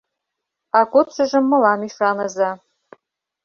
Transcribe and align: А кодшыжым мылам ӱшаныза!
А 0.77 0.81
кодшыжым 0.93 1.45
мылам 1.51 1.79
ӱшаныза! 1.87 2.51